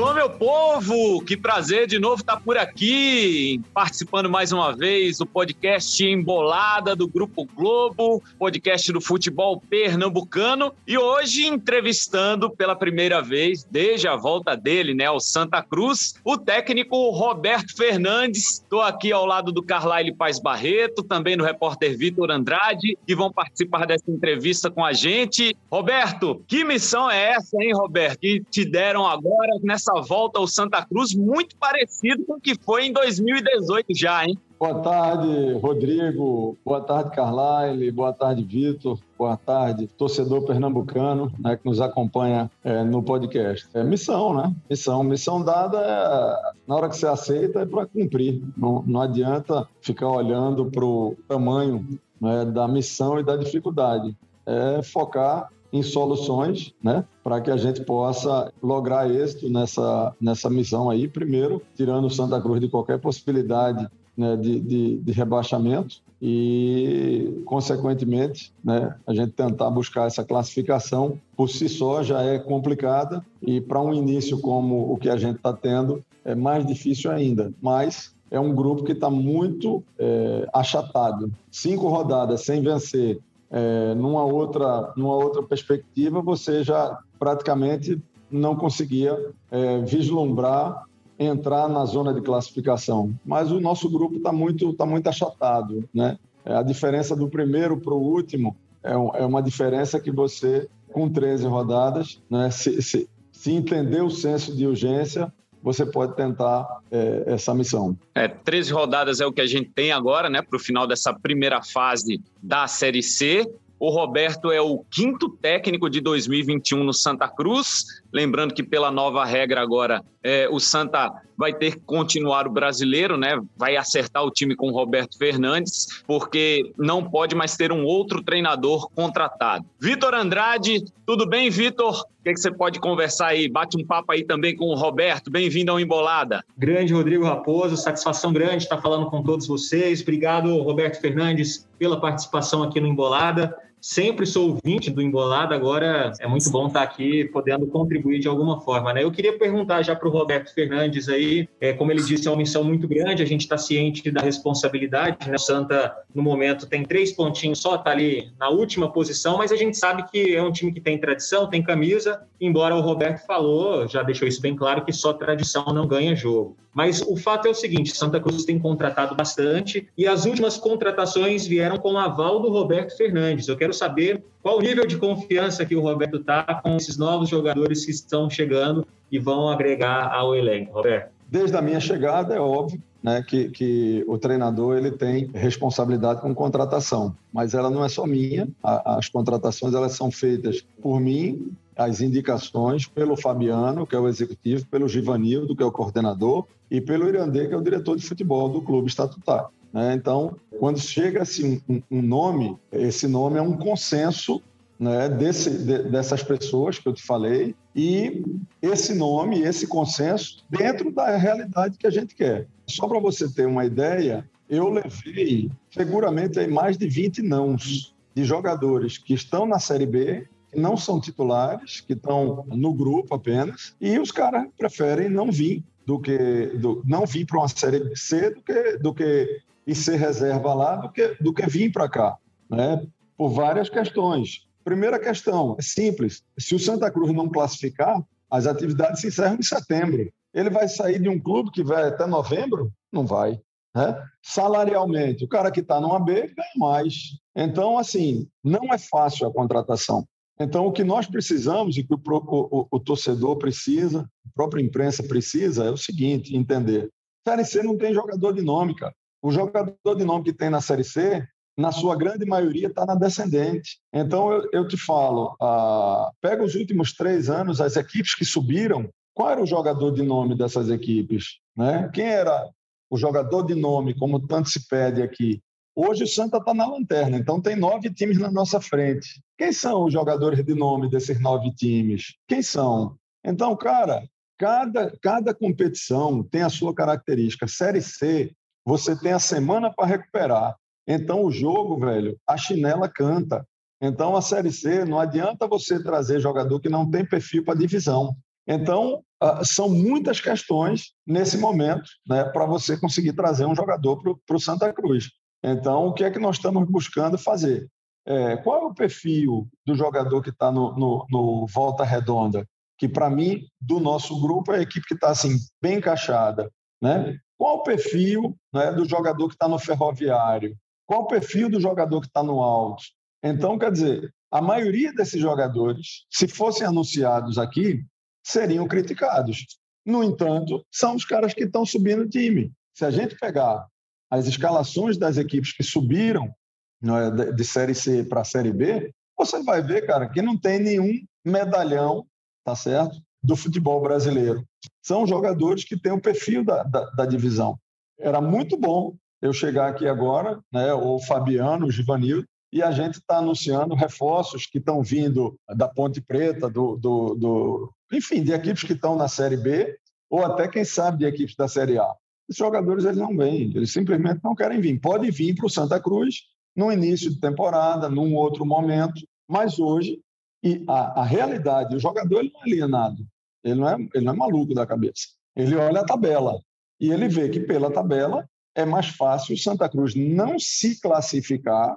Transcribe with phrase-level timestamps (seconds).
[0.00, 1.22] Alô, meu povo!
[1.26, 7.06] Que prazer de novo estar por aqui, participando mais uma vez do podcast Embolada do
[7.06, 10.72] Grupo Globo, podcast do futebol pernambucano.
[10.86, 16.38] E hoje entrevistando pela primeira vez, desde a volta dele, né, ao Santa Cruz, o
[16.38, 18.52] técnico Roberto Fernandes.
[18.52, 23.30] Estou aqui ao lado do Carlyle Paz Barreto, também do repórter Vitor Andrade, que vão
[23.30, 25.54] participar dessa entrevista com a gente.
[25.70, 28.18] Roberto, que missão é essa, hein, Roberto?
[28.18, 32.54] Que te deram agora nessa essa volta ao Santa Cruz, muito parecido com o que
[32.54, 34.38] foi em 2018 já, hein?
[34.58, 36.56] Boa tarde, Rodrigo.
[36.64, 37.90] Boa tarde, Carlyle.
[37.90, 38.98] Boa tarde, Vitor.
[39.18, 43.66] Boa tarde, torcedor pernambucano né, que nos acompanha é, no podcast.
[43.72, 44.54] É missão, né?
[44.68, 45.02] Missão.
[45.02, 48.42] Missão dada, é, na hora que você aceita, é para cumprir.
[48.56, 51.86] Não, não adianta ficar olhando para o tamanho
[52.20, 54.14] né, da missão e da dificuldade.
[54.44, 60.90] É focar em soluções, né, para que a gente possa lograr êxito nessa, nessa missão
[60.90, 61.06] aí.
[61.06, 68.52] Primeiro, tirando o Santa Cruz de qualquer possibilidade né, de, de, de, rebaixamento e, consequentemente,
[68.62, 73.80] né, a gente tentar buscar essa classificação por si só já é complicada e para
[73.80, 77.52] um início como o que a gente está tendo é mais difícil ainda.
[77.62, 81.32] Mas é um grupo que está muito é, achatado.
[81.50, 83.18] Cinco rodadas sem vencer
[83.50, 90.84] é, numa, outra, numa outra perspectiva, você já praticamente não conseguia é, vislumbrar
[91.18, 93.12] entrar na zona de classificação.
[93.26, 95.86] Mas o nosso grupo está muito, tá muito achatado.
[95.92, 96.18] Né?
[96.46, 101.10] É, a diferença do primeiro para o último é, é, uma diferença que você, com
[101.10, 105.30] 13 rodadas, né, se, se, se entender o senso de urgência,
[105.62, 107.96] você pode tentar é, essa missão.
[108.14, 111.12] É, 13 rodadas é o que a gente tem agora, né, para o final dessa
[111.12, 113.46] primeira fase da Série C.
[113.78, 117.86] O Roberto é o quinto técnico de 2021 no Santa Cruz.
[118.12, 123.16] Lembrando que, pela nova regra agora, é, o Santa vai ter que continuar o brasileiro,
[123.16, 123.40] né?
[123.56, 128.22] Vai acertar o time com o Roberto Fernandes, porque não pode mais ter um outro
[128.22, 129.64] treinador contratado.
[129.80, 132.00] Vitor Andrade, tudo bem, Vitor?
[132.00, 133.48] O que, é que, você pode conversar aí?
[133.48, 135.30] Bate um papo aí também com o Roberto.
[135.30, 136.44] Bem-vindo ao Embolada.
[136.58, 140.02] Grande Rodrigo Raposo, satisfação grande estar falando com todos vocês.
[140.02, 146.26] Obrigado, Roberto Fernandes, pela participação aqui no Embolada sempre sou ouvinte do Embolada, agora é
[146.26, 148.92] muito bom estar aqui podendo contribuir de alguma forma.
[148.92, 149.02] Né?
[149.02, 152.36] Eu queria perguntar já para o Roberto Fernandes aí, é, como ele disse, é uma
[152.36, 155.36] missão muito grande, a gente está ciente da responsabilidade, né?
[155.36, 159.56] O Santa, no momento, tem três pontinhos só, está ali na última posição, mas a
[159.56, 163.86] gente sabe que é um time que tem tradição, tem camisa, embora o Roberto falou,
[163.88, 166.56] já deixou isso bem claro, que só tradição não ganha jogo.
[166.74, 171.46] Mas o fato é o seguinte: Santa Cruz tem contratado bastante e as últimas contratações
[171.46, 173.48] vieram com o aval do Roberto Fernandes.
[173.48, 177.28] Eu quero saber qual o nível de confiança que o Roberto está com esses novos
[177.28, 180.72] jogadores que estão chegando e vão agregar ao elenco.
[180.72, 181.10] Roberto.
[181.28, 186.34] Desde a minha chegada, é óbvio né, que, que, o treinador ele tem responsabilidade com
[186.34, 188.48] contratação, mas ela não é só minha.
[188.62, 194.06] A, as contratações elas são feitas por mim as indicações pelo Fabiano, que é o
[194.06, 198.06] executivo, pelo Givanildo, que é o coordenador, e pelo Irandê, que é o diretor de
[198.06, 199.48] futebol do clube estatutário.
[199.72, 199.94] Né?
[199.94, 204.42] Então, quando chega assim, um, nome, esse nome é um consenso
[204.78, 208.22] né, desse, de, dessas pessoas que eu te falei, e
[208.60, 212.46] esse nome, esse consenso, dentro da realidade que a gente quer.
[212.66, 218.98] Só para você ter uma ideia, eu levei seguramente mais de 20 nãos de jogadores
[218.98, 223.98] que estão na Série B que não são titulares, que estão no grupo apenas, e
[223.98, 228.42] os caras preferem não vir do que do, não vir para uma série C do
[228.42, 232.16] que do que e ser reserva lá do que do que vir para cá,
[232.48, 232.86] né?
[233.16, 234.46] Por várias questões.
[234.64, 239.42] Primeira questão é simples: se o Santa Cruz não classificar, as atividades se encerram em
[239.42, 240.10] setembro.
[240.32, 242.72] Ele vai sair de um clube que vai até novembro?
[242.92, 243.40] Não vai.
[243.74, 244.02] Né?
[244.22, 247.18] Salarialmente, o cara que está no AB ganha mais.
[247.34, 250.06] Então, assim, não é fácil a contratação.
[250.40, 255.02] Então, o que nós precisamos e que o, o, o, torcedor precisa, a própria imprensa
[255.02, 256.88] precisa, é o seguinte: entender.
[257.28, 258.94] Série C não tem jogador de nome, cara.
[259.22, 261.22] O jogador de nome que tem na Série C,
[261.58, 263.78] na sua grande maioria, está na descendente.
[263.92, 268.88] Então, eu, eu te falo: ah, pega os últimos três anos, as equipes que subiram,
[269.12, 271.38] qual era o jogador de nome dessas equipes?
[271.54, 271.90] Né?
[271.92, 272.48] Quem era
[272.90, 275.42] o jogador de nome, como tanto se pede aqui?
[275.82, 279.22] Hoje o Santa está na lanterna, então tem nove times na nossa frente.
[279.38, 282.16] Quem são os jogadores de nome desses nove times?
[282.28, 282.98] Quem são?
[283.24, 284.06] Então, cara,
[284.38, 287.48] cada, cada competição tem a sua característica.
[287.48, 288.30] Série C,
[288.62, 290.54] você tem a semana para recuperar.
[290.86, 293.42] Então, o jogo, velho, a chinela canta.
[293.80, 298.14] Então, a Série C, não adianta você trazer jogador que não tem perfil para divisão.
[298.46, 299.02] Então,
[299.44, 304.70] são muitas questões nesse momento né, para você conseguir trazer um jogador para o Santa
[304.74, 305.08] Cruz.
[305.42, 307.68] Então, o que é que nós estamos buscando fazer?
[308.06, 312.46] É, qual é o perfil do jogador que está no, no, no, Volta Redonda?
[312.78, 316.50] Que, para mim, do nosso grupo, é a equipe que está assim, bem encaixada.
[316.82, 317.18] Né?
[317.38, 320.56] Qual o perfil né, do jogador que está no Ferroviário?
[320.86, 322.82] Qual o perfil do jogador que está no Alto?
[323.22, 327.84] Então, quer dizer, a maioria desses jogadores, se fossem anunciados aqui,
[328.24, 329.46] seriam criticados.
[329.84, 332.52] No entanto, são os caras que estão subindo o time.
[332.74, 333.66] Se a gente pegar
[334.10, 336.34] as escalações das equipes que subiram
[336.82, 340.58] é, de Série C para a Série B, você vai ver, cara, que não tem
[340.58, 340.90] nenhum
[341.24, 342.06] medalhão,
[342.44, 342.96] tá certo?
[343.22, 344.44] Do futebol brasileiro.
[344.82, 347.58] São jogadores que têm o perfil da, da, da divisão.
[347.98, 352.94] Era muito bom eu chegar aqui agora, né, o Fabiano, o Givanildo, e a gente
[352.94, 358.64] está anunciando reforços que estão vindo da Ponte Preta, do, do, do, enfim, de equipes
[358.64, 359.76] que estão na Série B,
[360.08, 361.94] ou até, quem sabe, de equipes da Série A.
[362.30, 364.78] Os jogadores eles não vêm, eles simplesmente não querem vir.
[364.80, 366.22] Pode vir para o Santa Cruz
[366.54, 370.00] no início de temporada, num outro momento, mas hoje,
[370.42, 373.06] e a, a realidade, o jogador ele não é alienado,
[373.42, 375.08] ele não é, ele não é maluco da cabeça.
[375.34, 376.40] Ele olha a tabela
[376.80, 381.76] e ele vê que pela tabela é mais fácil o Santa Cruz não se classificar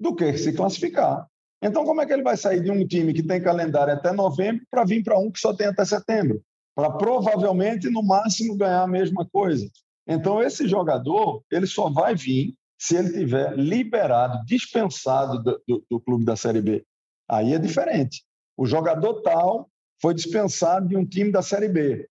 [0.00, 1.26] do que se classificar.
[1.62, 4.64] Então, como é que ele vai sair de um time que tem calendário até novembro
[4.70, 6.42] para vir para um que só tem até setembro?
[6.74, 9.68] Para provavelmente, no máximo, ganhar a mesma coisa.
[10.06, 16.00] Então, esse jogador ele só vai vir se ele tiver liberado, dispensado do, do, do
[16.00, 16.84] clube da Série B.
[17.28, 18.24] Aí é diferente.
[18.56, 19.70] O jogador tal
[20.00, 22.08] foi dispensado de um time da Série B.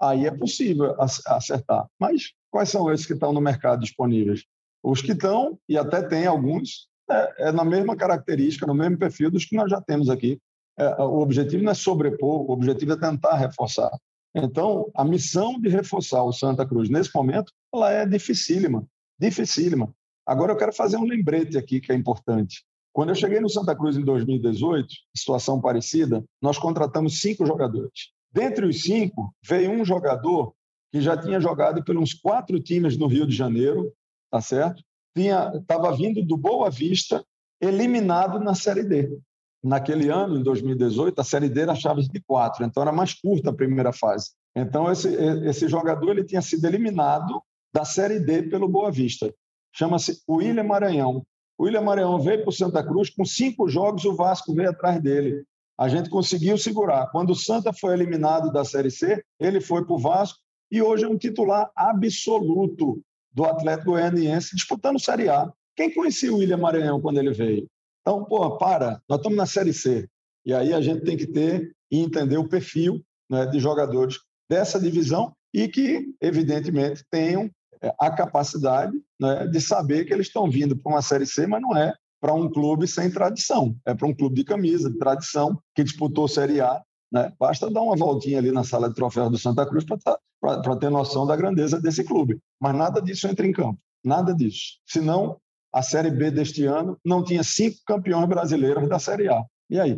[0.00, 0.94] Aí é possível
[1.26, 1.86] acertar.
[1.98, 4.44] Mas quais são esses que estão no mercado disponíveis?
[4.82, 9.30] Os que estão, e até tem alguns, é, é na mesma característica, no mesmo perfil
[9.30, 10.40] dos que nós já temos aqui.
[10.78, 13.90] É, o objetivo não é sobrepor, o objetivo é tentar reforçar.
[14.34, 18.86] Então, a missão de reforçar o Santa Cruz nesse momento, ela é dificílima,
[19.18, 19.94] dificílima.
[20.26, 22.64] Agora eu quero fazer um lembrete aqui que é importante.
[22.92, 28.10] Quando eu cheguei no Santa Cruz em 2018, situação parecida, nós contratamos cinco jogadores.
[28.30, 30.54] Dentre os cinco, veio um jogador
[30.90, 33.92] que já tinha jogado pelos quatro times no Rio de Janeiro,
[34.30, 34.82] tá certo?
[35.14, 37.22] estava vindo do Boa Vista,
[37.60, 39.18] eliminado na Série D.
[39.62, 43.50] Naquele ano, em 2018, a Série D era chaves de quatro, então era mais curta
[43.50, 44.30] a primeira fase.
[44.56, 45.08] Então, esse,
[45.46, 47.40] esse jogador ele tinha sido eliminado
[47.72, 49.32] da Série D pelo Boa Vista.
[49.72, 51.24] Chama-se William Maranhão.
[51.56, 55.00] O William Maranhão veio para o Santa Cruz, com cinco jogos, o Vasco veio atrás
[55.00, 55.44] dele.
[55.78, 57.08] A gente conseguiu segurar.
[57.10, 60.38] Quando o Santa foi eliminado da Série C, ele foi para o Vasco
[60.70, 65.50] e hoje é um titular absoluto do Atlético Goianiense disputando Série A.
[65.74, 67.66] Quem conhecia o William Maranhão quando ele veio?
[68.02, 70.08] Então, pô, para, nós estamos na Série C.
[70.44, 73.00] E aí a gente tem que ter e entender o perfil
[73.30, 74.18] né, de jogadores
[74.50, 77.50] dessa divisão e que, evidentemente, tenham
[77.80, 81.62] é, a capacidade né, de saber que eles estão vindo para uma Série C, mas
[81.62, 83.76] não é para um clube sem tradição.
[83.84, 86.80] É para um clube de camisa, de tradição, que disputou Série A.
[87.12, 87.32] Né?
[87.38, 90.90] Basta dar uma voltinha ali na sala de troféus do Santa Cruz para tá, ter
[90.90, 92.38] noção da grandeza desse clube.
[92.60, 93.78] Mas nada disso entra em campo.
[94.04, 94.78] Nada disso.
[94.86, 95.36] Senão,
[95.72, 99.42] a Série B deste ano não tinha cinco campeões brasileiros da Série A.
[99.70, 99.96] E aí?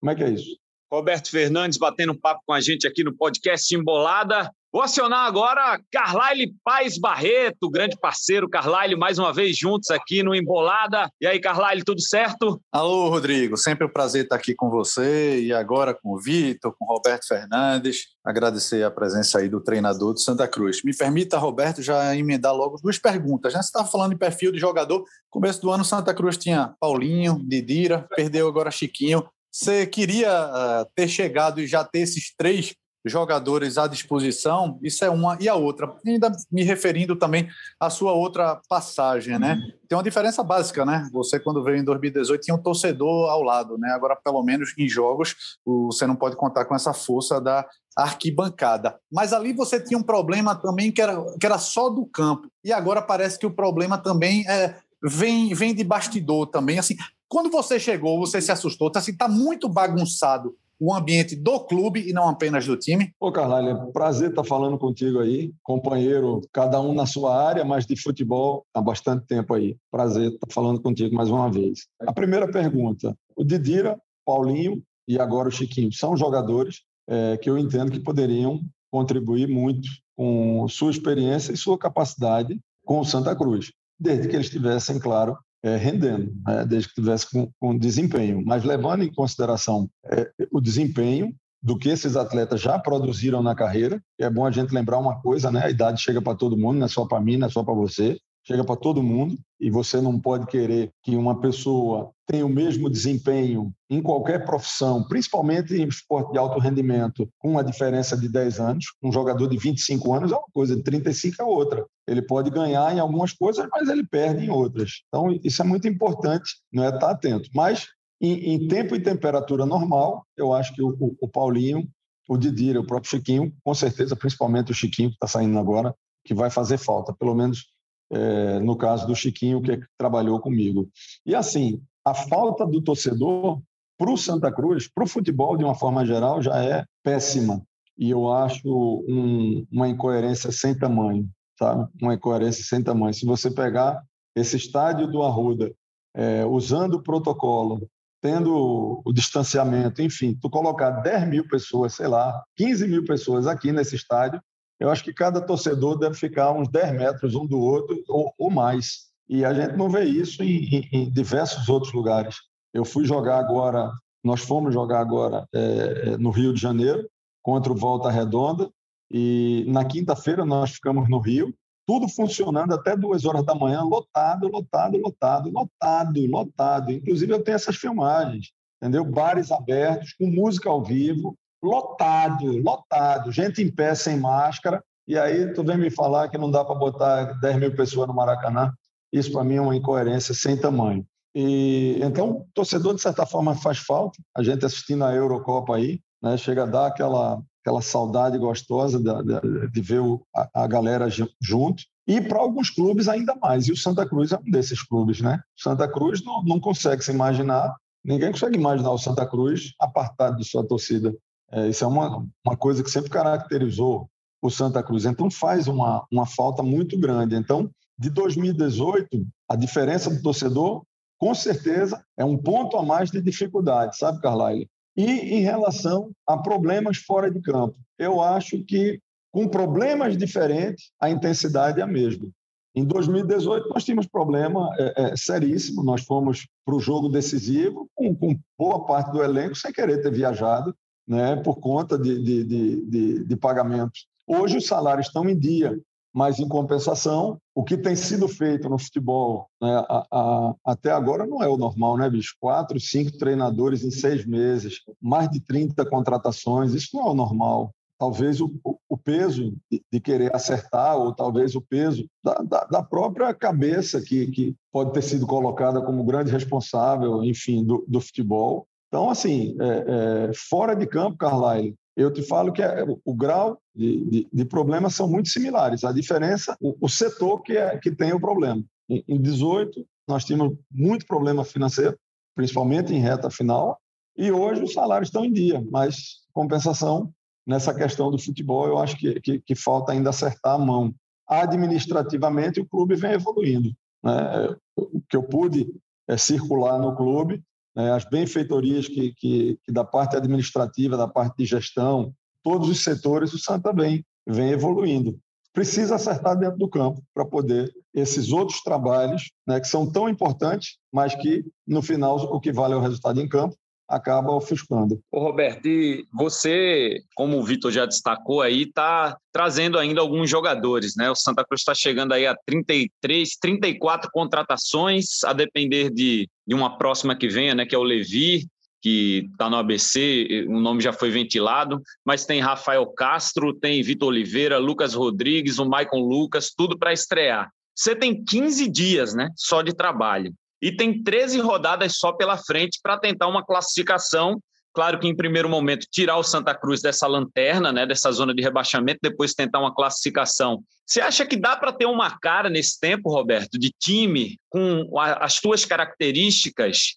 [0.00, 0.58] Como é que é isso?
[0.92, 4.50] Roberto Fernandes batendo um papo com a gente aqui no podcast Embolada.
[4.74, 8.48] Vou acionar agora Carlyle Paz Barreto, grande parceiro.
[8.48, 11.08] Carlyle, mais uma vez juntos aqui no Embolada.
[11.20, 12.60] E aí, Carlyle, tudo certo?
[12.72, 13.56] Alô, Rodrigo.
[13.56, 17.24] Sempre um prazer estar aqui com você e agora com o Vitor, com o Roberto
[17.28, 18.06] Fernandes.
[18.24, 20.82] Agradecer a presença aí do treinador do Santa Cruz.
[20.82, 23.52] Me permita, Roberto, já emendar logo duas perguntas.
[23.52, 23.62] Já né?
[23.62, 25.04] você estava falando em perfil de jogador.
[25.30, 29.24] Começo do ano, Santa Cruz tinha Paulinho, Didira, perdeu agora Chiquinho.
[29.54, 35.10] Você queria uh, ter chegado e já ter esses três jogadores à disposição, isso é
[35.10, 35.36] uma.
[35.38, 39.60] E a outra, ainda me referindo também à sua outra passagem, né?
[39.86, 41.08] Tem uma diferença básica, né?
[41.12, 43.92] Você, quando veio em 2018, tinha um torcedor ao lado, né?
[43.92, 47.64] Agora, pelo menos em jogos, você não pode contar com essa força da
[47.96, 48.98] arquibancada.
[49.12, 52.48] Mas ali você tinha um problema também que era, que era só do campo.
[52.64, 56.78] E agora parece que o problema também é, vem, vem de bastidor também.
[56.78, 56.96] Assim,
[57.28, 62.08] quando você chegou, você se assustou, tá, assim, tá muito bagunçado o ambiente do clube
[62.08, 63.12] e não apenas do time.
[63.20, 67.86] Ô, Carlalho, é prazer estar falando contigo aí, companheiro, cada um na sua área, mas
[67.86, 69.76] de futebol há bastante tempo aí.
[69.90, 71.86] Prazer estar falando contigo mais uma vez.
[72.00, 77.56] A primeira pergunta: o Didira, Paulinho e agora o Chiquinho são jogadores é, que eu
[77.56, 83.72] entendo que poderiam contribuir muito com sua experiência e sua capacidade com o Santa Cruz,
[84.04, 88.42] desde que eles estivessem, claro, é, rendendo, né, desde que tivesse com, com, desempenho.
[88.44, 93.98] Mas levando em consideração é, o desempenho, do que esses atletas já produziram na carreira.
[94.20, 95.64] É bom a gente lembrar uma coisa, né?
[95.64, 97.72] A idade chega para todo mundo, não é só para mim, não é só para
[97.72, 102.48] você chega para todo mundo e você não pode querer que uma pessoa tenha o
[102.48, 108.28] mesmo desempenho em qualquer profissão, principalmente em esporte de alto rendimento, com uma diferença de
[108.28, 108.86] 10 anos.
[109.02, 111.86] Um jogador de 25 anos é uma coisa, de 35 é outra.
[112.06, 115.02] Ele pode ganhar em algumas coisas, mas ele perde em outras.
[115.08, 117.48] Então, isso é muito importante, não é estar atento.
[117.54, 117.86] Mas,
[118.20, 121.88] em, em tempo e temperatura normal, eu acho que o, o, o Paulinho,
[122.28, 126.34] o Didir, o próprio Chiquinho, com certeza, principalmente o Chiquinho, que está saindo agora, que
[126.34, 127.12] vai fazer falta.
[127.12, 127.73] Pelo menos
[128.14, 130.88] é, no caso do Chiquinho, que trabalhou comigo.
[131.26, 133.60] E assim, a falta do torcedor
[133.98, 137.62] para o Santa Cruz, para o futebol de uma forma geral, já é péssima.
[137.96, 138.68] E eu acho
[139.08, 141.28] um, uma incoerência sem tamanho,
[141.58, 141.88] sabe?
[142.00, 143.14] Uma incoerência sem tamanho.
[143.14, 144.02] Se você pegar
[144.34, 145.72] esse estádio do Arruda,
[146.14, 147.88] é, usando o protocolo,
[148.20, 153.70] tendo o distanciamento, enfim, tu colocar 10 mil pessoas, sei lá, 15 mil pessoas aqui
[153.70, 154.40] nesse estádio,
[154.78, 158.50] eu acho que cada torcedor deve ficar uns 10 metros um do outro ou, ou
[158.50, 159.04] mais.
[159.28, 162.36] E a gente não vê isso em, em, em, diversos outros lugares.
[162.72, 163.90] Eu fui jogar agora,
[164.22, 167.08] nós fomos jogar agora é, é, no Rio de Janeiro
[167.42, 168.70] contra o Volta Redonda
[169.10, 171.54] e na quinta-feira nós ficamos no Rio,
[171.86, 176.92] tudo funcionando até duas horas da manhã, lotado, lotado, lotado, lotado, lotado.
[176.92, 178.52] Inclusive eu tenho essas filmagens,
[178.82, 179.04] entendeu?
[179.04, 185.52] Bares abertos com música ao vivo, lotado, lotado, gente em pé sem máscara, e aí
[185.52, 188.72] tu vem me falar que não dá para botar 10 mil pessoas no Maracanã.
[189.12, 191.04] Isso para mim é uma incoerência sem tamanho.
[191.34, 194.18] E então, torcedor de certa forma faz falta.
[194.36, 199.22] A gente assistindo a Eurocopa aí, né, chega a dar aquela aquela saudade gostosa de,
[199.24, 201.82] de, de ver o, a, a, galera junto.
[202.06, 203.66] E para alguns clubes ainda mais.
[203.66, 205.40] E o Santa Cruz é um desses clubes, né?
[205.56, 210.44] Santa Cruz não, não consegue se imaginar, ninguém consegue imaginar o Santa Cruz apartado de
[210.44, 211.14] sua torcida
[211.52, 214.08] é, isso é uma, uma coisa que sempre caracterizou
[214.42, 215.04] o Santa Cruz.
[215.04, 217.34] Então, faz uma, uma falta muito grande.
[217.34, 220.84] Então, de 2018, a diferença do torcedor,
[221.18, 224.68] com certeza, é um ponto a mais de dificuldade, sabe, Carlyle?
[224.96, 229.00] E em relação a problemas fora de campo, eu acho que
[229.32, 232.28] com problemas diferentes, a intensidade é a mesma.
[232.72, 235.82] Em 2018, nós tínhamos problema é, é, seríssimo.
[235.82, 240.12] Nós fomos para o jogo decisivo com, com, boa parte do elenco sem querer ter
[240.12, 240.74] viajado
[241.06, 244.06] né, por conta de, de, de, de, pagamentos.
[244.26, 245.78] Hoje os salários estão em dia,
[246.12, 251.26] mas em compensação, o que tem sido feito no futebol né, a, a, até agora
[251.26, 252.36] não é o normal, né, bicho?
[252.40, 257.74] Quatro, cinco treinadores em seis meses, mais de 30 contratações, isso não é o normal.
[257.98, 258.52] Talvez o,
[258.88, 264.00] o peso de, de, querer acertar, ou talvez o peso da, da, da, própria cabeça
[264.00, 269.56] que, que pode ter sido colocada como grande responsável, enfim, do, do futebol, então, assim,
[269.60, 274.28] é, é, fora de campo, Carlyle, eu te falo que é, o grau de, de,
[274.32, 275.84] de, problemas são muito similares.
[275.84, 278.62] A diferença, o, o setor que, é, que tem o problema.
[278.88, 281.98] Em, em 18, nós tínhamos muito problema financeiro,
[282.36, 283.78] principalmente em reta final,
[284.16, 287.12] e hoje os salários estão em dia, mas compensação
[287.46, 290.94] nessa questão do futebol, eu acho que, que, que falta ainda acertar a mão.
[291.28, 293.74] Administrativamente, o clube vem evoluindo.
[294.02, 294.56] Né?
[294.76, 295.74] O que eu pude
[296.08, 297.42] é circular no clube,
[297.74, 302.82] né, as benfeitorias que, que, que, da parte administrativa, da parte de gestão, todos os
[302.82, 305.18] setores, o Santa vem, vem evoluindo.
[305.52, 310.78] Precisa acertar dentro do campo para poder esses outros trabalhos, né, que são tão importantes,
[310.92, 313.56] mas que no final o que vale é o resultado em campo,
[313.88, 315.00] acaba ofuscando.
[315.10, 320.94] Ô Roberto, e você, como o Vitor já destacou aí, está trazendo ainda alguns jogadores,
[320.96, 321.10] né?
[321.10, 326.78] O Santa Cruz está chegando aí a 33, 34 contratações, a depender de, de uma
[326.78, 327.66] próxima que venha, né?
[327.66, 328.46] Que é o Levi,
[328.80, 334.08] que está no ABC, o nome já foi ventilado, mas tem Rafael Castro, tem Vitor
[334.08, 337.50] Oliveira, Lucas Rodrigues, o Maicon Lucas, tudo para estrear.
[337.74, 339.30] Você tem 15 dias, né?
[339.36, 344.40] Só de trabalho e tem 13 rodadas só pela frente para tentar uma classificação.
[344.72, 348.42] Claro que em primeiro momento tirar o Santa Cruz dessa lanterna, né, dessa zona de
[348.42, 350.64] rebaixamento, depois tentar uma classificação.
[350.86, 355.38] Você acha que dá para ter uma cara nesse tempo, Roberto, de time com as
[355.38, 356.94] tuas características?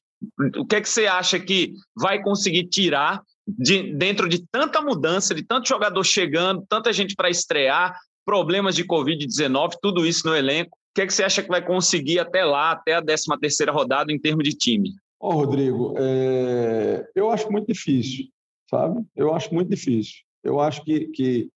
[0.55, 5.35] O que é que você acha que vai conseguir tirar de, dentro de tanta mudança,
[5.35, 10.77] de tanto jogador chegando, tanta gente para estrear, problemas de Covid-19, tudo isso no elenco?
[10.97, 14.11] Que, é que você acha que vai conseguir até lá, até a 13 terceira rodada
[14.11, 14.95] em termos de time?
[15.19, 17.07] Ô, Rodrigo, é...
[17.15, 18.25] eu acho muito difícil,
[18.67, 19.05] sabe?
[19.15, 20.23] Eu acho muito difícil.
[20.43, 21.49] Eu acho que, que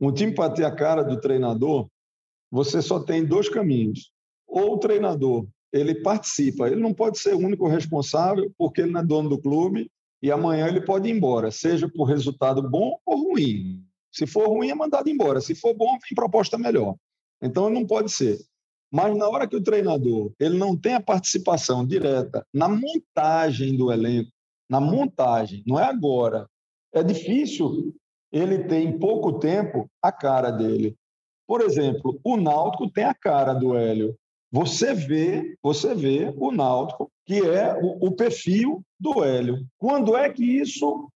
[0.00, 1.88] um time para ter a cara do treinador,
[2.48, 4.12] você só tem dois caminhos.
[4.46, 9.00] Ou o treinador, ele participa, ele não pode ser o único responsável, porque ele não
[9.00, 9.90] é dono do clube
[10.22, 13.84] e amanhã ele pode ir embora, seja por resultado bom ou ruim.
[14.12, 15.40] Se for ruim, é mandado embora.
[15.40, 16.94] Se for bom, vem proposta melhor.
[17.42, 18.38] Então, não pode ser.
[18.94, 23.90] Mas na hora que o treinador ele não tem a participação direta na montagem do
[23.90, 24.30] elenco,
[24.70, 26.48] na montagem, não é agora.
[26.92, 27.92] É difícil
[28.30, 30.94] ele ter em pouco tempo a cara dele.
[31.44, 34.16] Por exemplo, o Náutico tem a cara do Hélio.
[34.52, 39.66] Você vê, você vê o Náutico, que é o, o perfil do Hélio.
[39.76, 41.10] Quando é que isso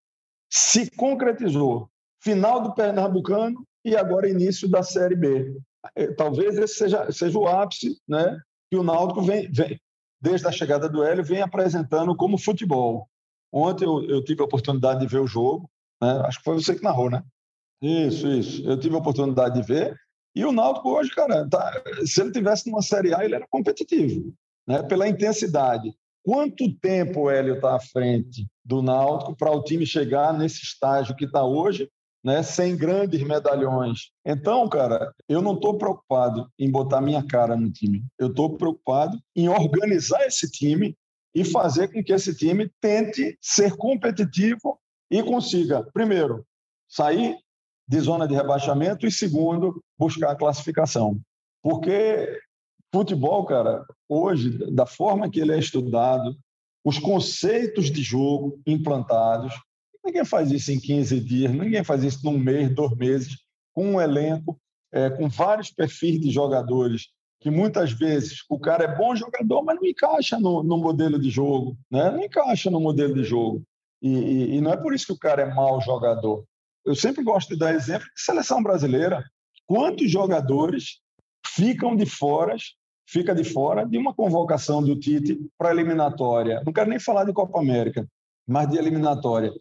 [0.51, 1.89] se concretizou?
[2.21, 5.57] Final do Pernambucano e agora início da Série B.
[5.95, 9.81] É, talvez esse seja, seja o ápice né, que o Náutico vem, vem,
[10.21, 13.09] desde a chegada do Hélio, vem apresentando como futebol.
[13.53, 15.71] Ontem eu, eu tive a oportunidade de ver o jogo,
[16.03, 16.11] né?
[16.25, 17.23] acho que foi você que narrou, né?
[17.81, 18.69] Isso, isso.
[18.69, 19.97] Eu tive a oportunidade de ver.
[20.35, 24.35] E o Náutico hoje, cara, tá, se ele tivesse numa Série A, ele era competitivo,
[24.67, 24.83] né?
[24.83, 25.95] pela intensidade.
[26.25, 31.17] Quanto tempo o Hélio está à frente do Náutico para o time chegar nesse estágio
[31.17, 31.89] que está hoje,
[32.25, 32.43] né?
[32.43, 34.11] sem grandes medalhões?
[34.25, 38.05] Então, cara, eu não estou preocupado em botar minha cara no time.
[38.19, 40.97] Eu estou preocupado em organizar esse time
[41.35, 44.79] e fazer com que esse time tente ser competitivo
[45.11, 46.45] e consiga, primeiro,
[46.89, 47.37] sair
[47.87, 51.21] de zona de rebaixamento e, segundo, buscar a classificação.
[51.63, 52.39] Porque
[52.93, 56.37] futebol, cara, hoje, da forma que ele é estudado,
[56.85, 59.55] os conceitos de jogo implantados,
[60.05, 63.39] ninguém faz isso em 15 dias, ninguém faz isso num mês, dois meses,
[63.75, 64.59] com um elenco,
[64.93, 67.09] é, com vários perfis de jogadores,
[67.41, 71.31] que muitas vezes o cara é bom jogador, mas não encaixa no, no modelo de
[71.31, 72.11] jogo, né?
[72.11, 73.63] não encaixa no modelo de jogo.
[74.03, 76.45] E, e, e não é por isso que o cara é mau jogador.
[76.85, 79.25] Eu sempre gosto de dar exemplo de seleção brasileira.
[79.67, 81.01] Quantos jogadores
[81.47, 82.57] ficam de fora,
[83.07, 86.63] fica de fora de uma convocação do Tite para eliminatória?
[86.65, 88.09] Não quero nem falar de Copa América,
[88.47, 89.53] mas de eliminatória.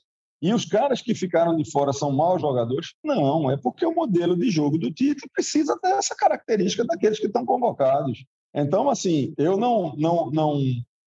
[0.42, 2.94] E os caras que ficaram de fora são maus jogadores?
[3.04, 7.26] Não, é porque o modelo de jogo do Tite precisa ter essa característica daqueles que
[7.26, 8.24] estão convocados.
[8.54, 10.60] Então, assim, eu não, não, não,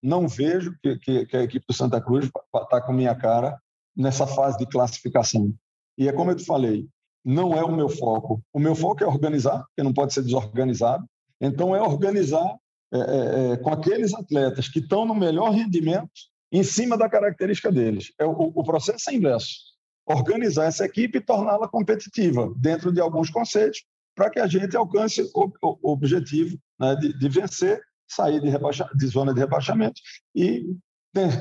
[0.02, 3.56] não vejo que, que, que a equipe do Santa Cruz está com minha cara
[3.96, 5.54] nessa fase de classificação.
[5.96, 6.88] E é como eu te falei,
[7.24, 8.42] não é o meu foco.
[8.52, 11.04] O meu foco é organizar, porque não pode ser desorganizado.
[11.40, 12.56] Então, é organizar
[12.92, 16.10] é, é, é com aqueles atletas que estão no melhor rendimento
[16.52, 18.12] em cima da característica deles.
[18.18, 19.70] É, o, o processo é inverso.
[20.06, 23.84] Organizar essa equipe e torná-la competitiva dentro de alguns conceitos
[24.14, 28.88] para que a gente alcance o, o objetivo né, de, de, vencer, sair de, rebaixa,
[28.94, 30.00] de zona de rebaixamento
[30.34, 30.66] e,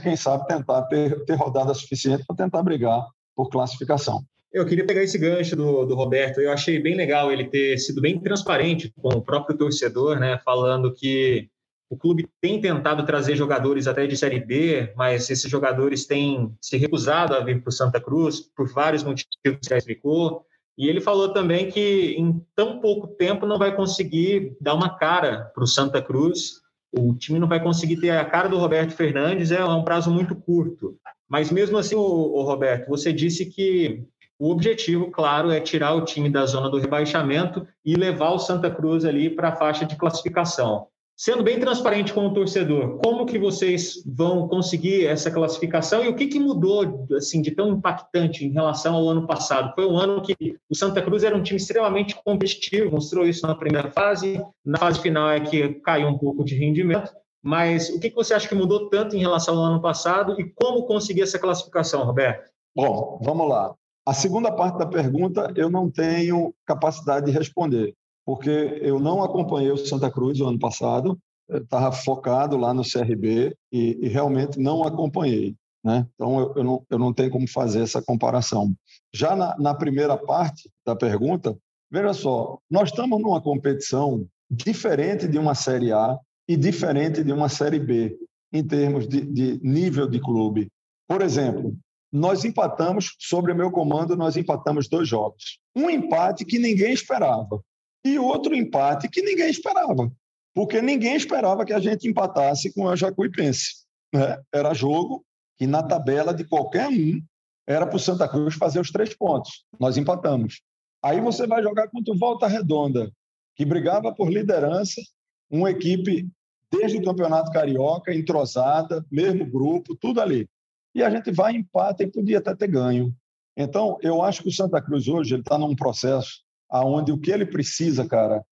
[0.03, 4.23] quem sabe, tentar ter, ter rodada suficiente para tentar brigar por classificação.
[4.51, 6.41] Eu queria pegar esse gancho do, do Roberto.
[6.41, 10.39] Eu achei bem legal ele ter sido bem transparente com o próprio torcedor, né?
[10.43, 11.49] Falando que
[11.89, 16.77] o clube tem tentado trazer jogadores até de Série B, mas esses jogadores têm se
[16.77, 20.45] recusado a vir para o Santa Cruz por vários motivos que já explicou.
[20.77, 25.51] E ele falou também que em tão pouco tempo não vai conseguir dar uma cara
[25.53, 26.61] para o Santa Cruz.
[26.91, 30.35] O time não vai conseguir ter a cara do Roberto Fernandes, é um prazo muito
[30.35, 30.95] curto.
[31.27, 34.03] Mas mesmo assim, o, Roberto, você disse que
[34.37, 38.71] o objetivo, claro, é tirar o time da zona do rebaixamento e levar o Santa
[38.71, 40.87] Cruz ali para a faixa de classificação.
[41.19, 46.15] Sendo bem transparente com o torcedor, como que vocês vão conseguir essa classificação e o
[46.15, 49.73] que, que mudou assim de tão impactante em relação ao ano passado?
[49.75, 53.53] Foi um ano que o Santa Cruz era um time extremamente competitivo, mostrou isso na
[53.53, 57.11] primeira fase, na fase final é que caiu um pouco de rendimento,
[57.43, 60.49] mas o que, que você acha que mudou tanto em relação ao ano passado e
[60.55, 62.49] como conseguir essa classificação, Roberto?
[62.73, 63.75] Bom, vamos lá.
[64.05, 67.93] A segunda parte da pergunta eu não tenho capacidade de responder,
[68.29, 71.17] porque eu não acompanhei o Santa Cruz o ano passado,
[71.49, 75.55] estava focado lá no CRB e, e realmente não acompanhei.
[75.83, 76.05] Né?
[76.13, 78.71] Então, eu, eu, não, eu não tenho como fazer essa comparação.
[79.11, 81.57] Já na, na primeira parte da pergunta,
[81.89, 86.15] veja só, nós estamos numa competição diferente de uma Série A
[86.47, 88.15] e diferente de uma Série B,
[88.53, 90.67] em termos de, de nível de clube.
[91.07, 91.75] Por exemplo,
[92.13, 95.57] nós empatamos, sobre meu comando, nós empatamos dois jogos.
[95.75, 97.59] Um empate que ninguém esperava
[98.03, 100.11] e outro empate que ninguém esperava,
[100.53, 103.85] porque ninguém esperava que a gente empatasse com a Jacuipense.
[104.13, 104.39] Né?
[104.53, 105.25] Era jogo
[105.57, 107.21] que, na tabela de qualquer um,
[107.67, 109.65] era para o Santa Cruz fazer os três pontos.
[109.79, 110.61] Nós empatamos.
[111.03, 113.11] Aí você vai jogar contra o Volta Redonda,
[113.55, 115.01] que brigava por liderança,
[115.49, 116.27] uma equipe
[116.71, 120.47] desde o Campeonato Carioca, entrosada, mesmo grupo, tudo ali
[120.93, 123.15] e a gente vai empate e podia até ter ganho.
[123.55, 127.45] Então, eu acho que o Santa Cruz hoje está num processo aonde o que ele
[127.45, 128.43] precisa, cara,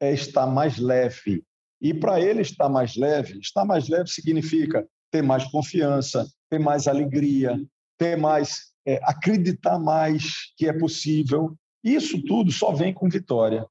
[0.00, 1.42] é estar mais leve.
[1.80, 6.88] E para ele estar mais leve, estar mais leve significa ter mais confiança, ter mais
[6.88, 7.60] alegria,
[7.98, 11.56] ter mais, é, acreditar mais que é possível.
[11.82, 13.66] Isso tudo só vem com vitória.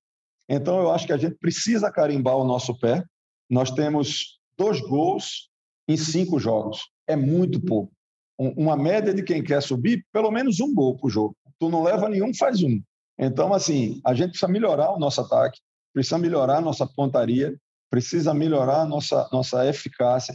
[0.47, 3.03] Então, eu acho que a gente precisa carimbar o nosso pé.
[3.49, 5.49] Nós temos dois gols
[5.87, 6.81] em cinco jogos.
[7.07, 7.91] É muito pouco.
[8.37, 11.35] Uma média de quem quer subir, pelo menos um gol por jogo.
[11.59, 12.81] Tu não leva nenhum, faz um.
[13.25, 15.59] Então, assim, a gente precisa melhorar o nosso ataque,
[15.93, 17.55] precisa melhorar a nossa pontaria,
[17.89, 20.33] precisa melhorar a nossa, nossa eficácia,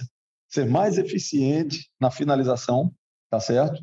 [0.49, 2.93] ser mais eficiente na finalização,
[3.31, 3.83] tá certo?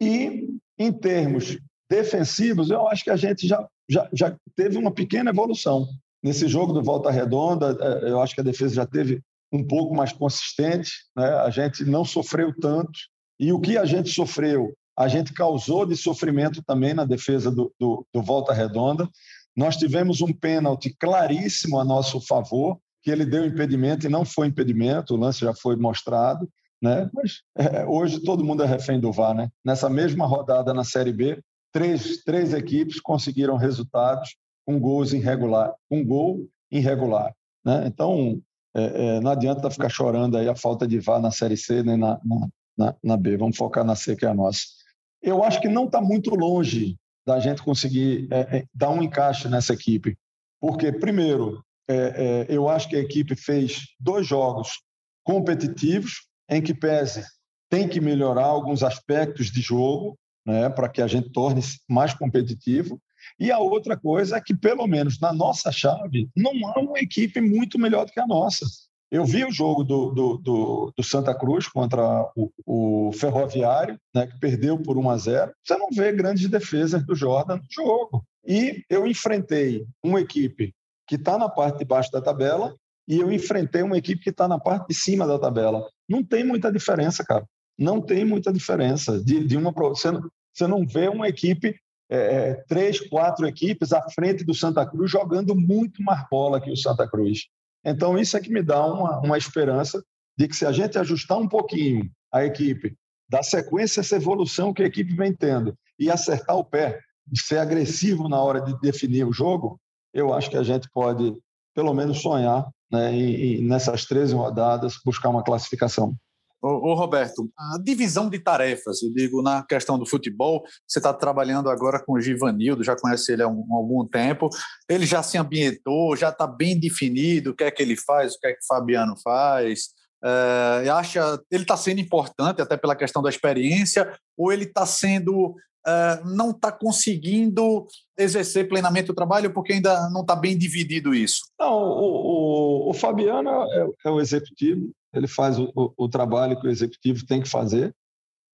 [0.00, 0.48] E,
[0.78, 1.58] em termos
[1.90, 5.86] defensivos, eu acho que a gente já, já, já teve uma pequena evolução.
[6.22, 9.20] Nesse jogo do Volta Redonda, é, eu acho que a defesa já teve
[9.52, 11.28] um pouco mais consistente, né?
[11.40, 12.92] a gente não sofreu tanto,
[13.38, 17.72] e o que a gente sofreu, a gente causou de sofrimento também na defesa do,
[17.80, 19.08] do, do Volta Redonda.
[19.56, 24.48] Nós tivemos um pênalti claríssimo a nosso favor, que ele deu impedimento e não foi
[24.48, 26.46] impedimento, o lance já foi mostrado,
[26.82, 27.08] né?
[27.14, 29.48] Mas é, hoje todo mundo é refém do VAR, né?
[29.64, 34.36] Nessa mesma rodada na Série B, três, três equipes conseguiram resultados
[34.66, 37.34] com gols irregular, um gol irregular,
[37.64, 37.86] né?
[37.86, 38.38] Então
[38.76, 41.96] é, é, não adianta ficar chorando aí a falta de VAR na Série C nem
[41.96, 43.38] na, na, na, na B.
[43.38, 44.79] Vamos focar na C que é a nossa.
[45.22, 49.48] Eu acho que não está muito longe da gente conseguir é, é, dar um encaixe
[49.48, 50.16] nessa equipe,
[50.60, 54.80] porque primeiro é, é, eu acho que a equipe fez dois jogos
[55.24, 57.24] competitivos, em que pese
[57.68, 63.00] tem que melhorar alguns aspectos de jogo, né, para que a gente torne mais competitivo.
[63.38, 67.40] E a outra coisa é que, pelo menos na nossa chave, não há uma equipe
[67.40, 68.66] muito melhor do que a nossa.
[69.10, 74.26] Eu vi o jogo do, do, do, do Santa Cruz contra o, o Ferroviário, né,
[74.26, 75.52] que perdeu por 1 a 0.
[75.64, 78.24] Você não vê grandes defesas do Jordan no jogo.
[78.46, 80.72] E eu enfrentei uma equipe
[81.08, 82.74] que está na parte de baixo da tabela
[83.08, 85.84] e eu enfrentei uma equipe que está na parte de cima da tabela.
[86.08, 87.44] Não tem muita diferença, cara.
[87.76, 89.18] Não tem muita diferença.
[89.22, 91.74] De, de uma você não, você não vê uma equipe
[92.08, 96.70] é, é, três, quatro equipes à frente do Santa Cruz jogando muito mais bola que
[96.70, 97.48] o Santa Cruz.
[97.84, 100.02] Então, isso é que me dá uma, uma esperança
[100.36, 102.96] de que se a gente ajustar um pouquinho a equipe,
[103.28, 107.00] dar sequência essa evolução que a equipe vem tendo e acertar o pé,
[107.34, 109.78] ser agressivo na hora de definir o jogo,
[110.12, 111.36] eu acho que a gente pode,
[111.74, 116.14] pelo menos, sonhar né, e, nessas 13 rodadas, buscar uma classificação.
[116.62, 121.70] Ô, Roberto, a divisão de tarefas, eu digo, na questão do futebol, você está trabalhando
[121.70, 124.50] agora com o Givanildo, já conhece ele há, um, há algum tempo,
[124.86, 128.40] ele já se ambientou, já está bem definido o que é que ele faz, o
[128.40, 129.88] que é que o Fabiano faz,
[130.22, 135.54] é, acha, ele está sendo importante até pela questão da experiência, ou ele está sendo
[135.86, 137.86] uh, não está conseguindo
[138.18, 141.40] exercer plenamente o trabalho porque ainda não está bem dividido isso?
[141.58, 146.60] Não, o, o, o Fabiano é, é, o executivo, ele faz o, o, o, trabalho
[146.60, 147.94] que o executivo tem que fazer.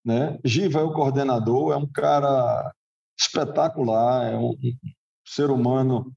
[0.04, 0.38] Né?
[0.44, 2.72] Giva é o coordenador, é um cara
[3.18, 4.54] espetacular, é um,
[5.26, 6.12] ser humano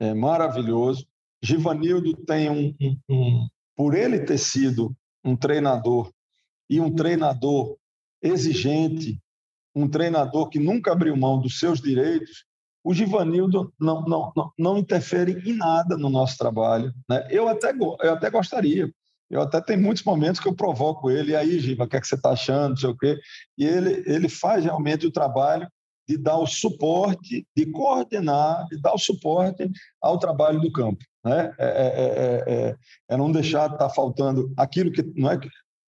[0.00, 1.06] é, maravilhoso.
[1.42, 6.10] Givanildo tem um, um, um, por ele ter sido um treinador
[6.68, 7.76] e um treinador
[8.22, 9.18] exigente,
[9.74, 12.44] um treinador que nunca abriu mão dos seus direitos,
[12.82, 16.92] o Givanildo não, não, não, não interfere em nada no nosso trabalho.
[17.08, 17.26] Né?
[17.30, 18.90] Eu, até, eu até gostaria.
[19.30, 21.32] Eu até tenho muitos momentos que eu provoco ele.
[21.32, 22.70] E aí, Giva, o que, é que você está achando?
[22.70, 23.18] Não sei o quê.
[23.56, 25.68] E ele, ele faz realmente o trabalho
[26.08, 29.70] de dar o suporte, de coordenar, de dar o suporte
[30.02, 31.04] ao trabalho do campo.
[31.24, 31.54] Né?
[31.58, 32.76] É, é, é,
[33.08, 35.38] é não deixar estar tá faltando aquilo que não é,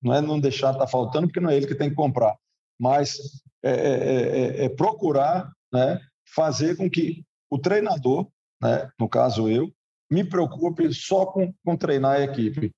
[0.00, 2.36] não é não deixar estar tá faltando, porque não é ele que tem que comprar,
[2.78, 3.18] mas
[3.64, 6.00] é é, é, é, é, procurar né,
[6.34, 8.28] fazer com que o treinador,
[8.60, 9.72] né, no caso eu,
[10.10, 12.70] me preocupe só com, com treinar a equipe.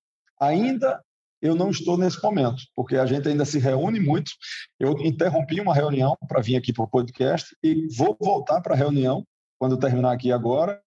[0.45, 1.03] Ainda
[1.41, 4.33] eu não estou nesse momento, porque a gente ainda se reúne muito.
[4.81, 8.77] Eu interrompi uma reunião para vir aqui para o podcast e vou voltar para a
[8.77, 9.23] reunião
[9.59, 10.83] quando terminar aqui agora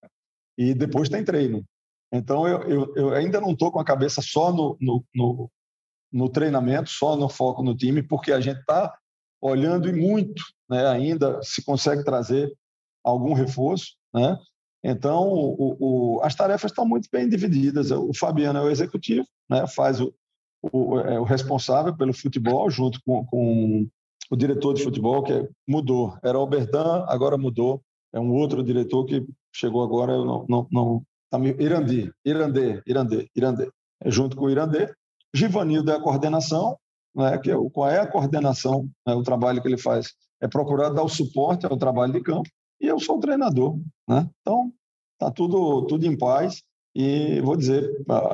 [0.58, 1.63] e depois tem treino.
[2.12, 5.52] Então, eu, eu, eu ainda não estou com a cabeça só no, no, no,
[6.12, 8.98] no, treinamento, só no foco no time, porque a gente está
[9.41, 12.52] olhando e muito, né, ainda se consegue trazer
[13.04, 14.38] algum reforço, né?
[14.89, 17.91] Então, o, o, as tarefas estão muito bem divididas.
[17.91, 20.13] O Fabiano é o executivo, né, faz o,
[20.62, 23.86] o, é o responsável pelo futebol, junto com, com,
[24.32, 26.17] o diretor de futebol, que mudou.
[26.23, 27.82] Era o Berdan, agora mudou.
[28.13, 32.82] É um outro diretor que chegou agora, eu não, não, não tá Irandê, Irandê,
[33.36, 33.69] Irandê.
[34.02, 34.89] É junto com o Irandê.
[35.34, 36.78] Givanildo é a coordenação,
[37.13, 40.13] né, que é, qual é a coordenação, né, o trabalho que ele faz.
[40.41, 43.78] É procurar dar o suporte ao trabalho de campo e eu sou o treinador.
[44.08, 44.30] Né?
[44.41, 44.71] Então,
[45.19, 46.62] está tudo, tudo em paz
[46.95, 47.91] e vou dizer,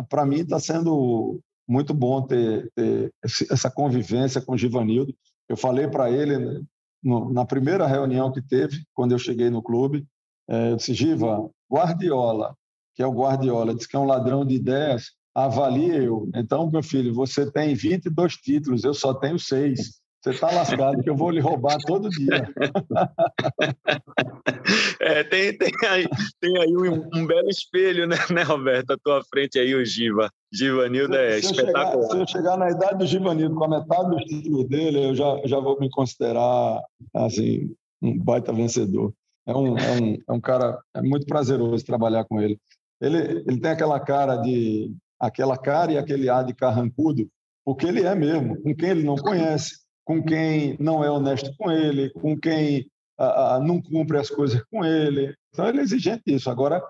[0.09, 3.13] para mim está sendo muito bom ter, ter,
[3.51, 5.13] essa convivência com o Givanildo.
[5.49, 6.63] Eu falei para ele
[7.03, 10.05] no, na primeira reunião que teve, quando eu cheguei no clube,
[10.49, 12.55] é, eu disse, Giva, Guardiola,
[12.95, 16.29] que é o Guardiola, disse que é um ladrão de ideias, avalie eu.
[16.35, 20.01] Então, meu filho, você tem 22 títulos, eu só tenho seis.
[20.21, 22.47] Você está lascado que eu vou lhe roubar todo dia.
[24.99, 26.07] É, tem, tem aí,
[26.39, 28.91] tem aí um, um belo espelho, né, né, Roberto?
[28.91, 30.29] À tua frente aí o Giva.
[30.51, 31.91] Givanildo é se espetacular.
[31.91, 35.15] Chegar, se eu chegar na idade do Givanildo com a metade do título dele, eu
[35.15, 36.81] já, já vou me considerar
[37.13, 39.13] assim, um baita vencedor.
[39.45, 42.57] É um, é, um, é um cara é muito prazeroso trabalhar com ele.
[43.01, 47.29] Ele, ele tem aquela cara de aquela cara e aquele ar de carrancudo,
[47.65, 51.71] porque ele é mesmo, com quem ele não conhece com quem não é honesto com
[51.71, 52.89] ele, com quem
[53.63, 55.33] não cumpre as coisas com ele.
[55.51, 56.49] Então, ele é exigente disso.
[56.49, 56.83] Agora,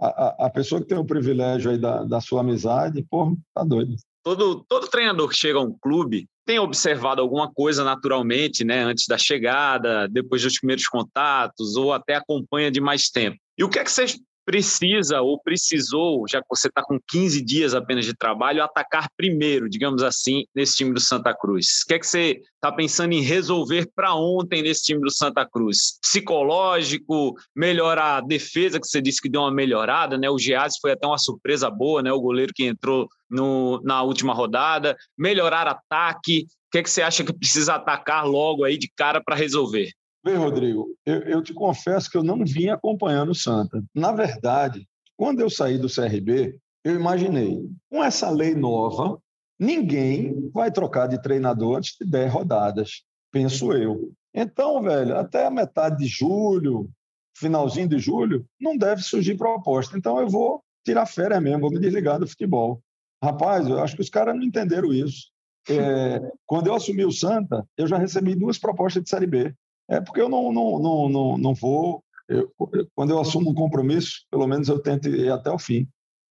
[0.00, 3.96] a, a pessoa que tem o privilégio aí da, da sua amizade, pô, tá doido.
[4.22, 9.06] Todo, todo treinador que chega a um clube tem observado alguma coisa naturalmente, né, antes
[9.06, 13.38] da chegada, depois dos primeiros contatos, ou até acompanha de mais tempo.
[13.56, 17.42] E o que é que vocês precisa ou precisou, já que você está com 15
[17.42, 21.82] dias apenas de trabalho, atacar primeiro, digamos assim, nesse time do Santa Cruz?
[21.84, 25.46] O que é que você está pensando em resolver para ontem nesse time do Santa
[25.48, 25.98] Cruz?
[26.00, 30.28] Psicológico, melhorar a defesa, que você disse que deu uma melhorada, né?
[30.28, 32.12] O Geazi foi até uma surpresa boa, né?
[32.12, 34.96] O goleiro que entrou no, na última rodada.
[35.16, 36.46] Melhorar ataque.
[36.68, 39.90] O que é que você acha que precisa atacar logo aí de cara para resolver?
[40.22, 43.82] Bem, Rodrigo, eu, eu, te confesso que eu não vim acompanhando o Santa.
[43.94, 47.58] Na verdade, quando eu saí do CRB, eu imaginei,
[47.90, 49.18] com essa lei nova,
[49.58, 53.02] ninguém vai trocar de treinador antes de 10 rodadas,
[53.32, 54.12] penso eu.
[54.34, 56.90] Então, velho, até a metade de julho,
[57.34, 59.96] finalzinho de julho, não deve surgir proposta.
[59.96, 62.82] Então, eu vou tirar férias mesmo, vou me desligar do futebol.
[63.22, 65.30] Rapaz, eu acho que os caras não entenderam isso.
[65.68, 69.54] É, quando eu assumi o Santa, eu já recebi duas propostas de Série B.
[69.90, 72.02] É porque eu não, não, não, não, não vou.
[72.28, 72.48] Eu,
[72.94, 75.88] quando eu assumo um compromisso, pelo menos eu tento ir até o fim.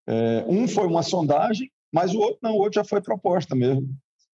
[0.07, 3.89] É, um foi uma sondagem, mas o outro não, o outro já foi proposta mesmo.